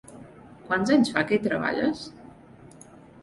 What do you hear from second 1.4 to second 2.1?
treballes?